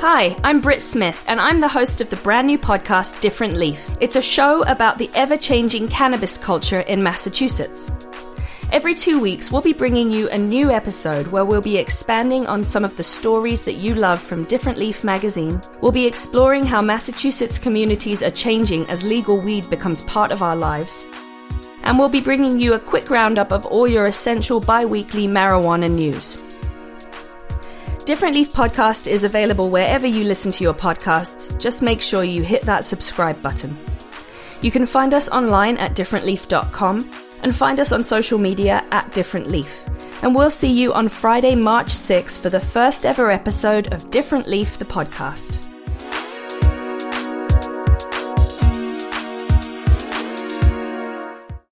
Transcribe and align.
Hi, 0.00 0.36
I'm 0.44 0.60
Britt 0.60 0.82
Smith, 0.82 1.24
and 1.26 1.40
I'm 1.40 1.62
the 1.62 1.68
host 1.68 2.02
of 2.02 2.10
the 2.10 2.16
brand 2.16 2.46
new 2.46 2.58
podcast 2.58 3.18
Different 3.22 3.54
Leaf. 3.54 3.90
It's 3.98 4.16
a 4.16 4.20
show 4.20 4.62
about 4.64 4.98
the 4.98 5.10
ever 5.14 5.38
changing 5.38 5.88
cannabis 5.88 6.36
culture 6.36 6.80
in 6.80 7.02
Massachusetts. 7.02 7.90
Every 8.70 8.94
two 8.94 9.18
weeks, 9.18 9.50
we'll 9.50 9.62
be 9.62 9.72
bringing 9.72 10.10
you 10.10 10.28
a 10.28 10.36
new 10.36 10.70
episode 10.70 11.28
where 11.28 11.46
we'll 11.46 11.62
be 11.62 11.78
expanding 11.78 12.46
on 12.46 12.66
some 12.66 12.84
of 12.84 12.94
the 12.98 13.02
stories 13.02 13.62
that 13.62 13.76
you 13.76 13.94
love 13.94 14.20
from 14.20 14.44
Different 14.44 14.78
Leaf 14.78 15.02
magazine. 15.02 15.62
We'll 15.80 15.92
be 15.92 16.04
exploring 16.04 16.66
how 16.66 16.82
Massachusetts 16.82 17.58
communities 17.58 18.22
are 18.22 18.30
changing 18.30 18.86
as 18.90 19.02
legal 19.02 19.40
weed 19.40 19.70
becomes 19.70 20.02
part 20.02 20.30
of 20.30 20.42
our 20.42 20.56
lives. 20.56 21.06
And 21.84 21.98
we'll 21.98 22.10
be 22.10 22.20
bringing 22.20 22.60
you 22.60 22.74
a 22.74 22.78
quick 22.78 23.08
roundup 23.08 23.50
of 23.50 23.64
all 23.64 23.88
your 23.88 24.04
essential 24.04 24.60
bi 24.60 24.84
weekly 24.84 25.26
marijuana 25.26 25.90
news. 25.90 26.36
Different 28.06 28.36
Leaf 28.36 28.52
Podcast 28.52 29.08
is 29.08 29.24
available 29.24 29.68
wherever 29.68 30.06
you 30.06 30.22
listen 30.22 30.52
to 30.52 30.62
your 30.62 30.72
podcasts. 30.72 31.58
Just 31.58 31.82
make 31.82 32.00
sure 32.00 32.22
you 32.22 32.40
hit 32.40 32.62
that 32.62 32.84
subscribe 32.84 33.42
button. 33.42 33.76
You 34.62 34.70
can 34.70 34.86
find 34.86 35.12
us 35.12 35.28
online 35.28 35.76
at 35.78 35.96
differentleaf.com 35.96 37.10
and 37.42 37.54
find 37.54 37.80
us 37.80 37.90
on 37.90 38.04
social 38.04 38.38
media 38.38 38.84
at 38.92 39.10
Different 39.10 39.48
Leaf. 39.48 39.84
And 40.22 40.36
we'll 40.36 40.50
see 40.50 40.70
you 40.70 40.94
on 40.94 41.08
Friday, 41.08 41.56
March 41.56 41.88
6th 41.88 42.38
for 42.38 42.48
the 42.48 42.60
first 42.60 43.06
ever 43.06 43.32
episode 43.32 43.92
of 43.92 44.08
Different 44.12 44.46
Leaf, 44.46 44.78
the 44.78 44.84
podcast. 44.84 45.60